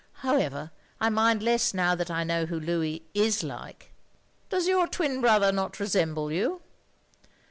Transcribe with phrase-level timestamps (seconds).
[0.25, 3.91] However, I nwnd less now that I know who Louis is like.""
[4.49, 6.63] Does your twin brother not resemble you?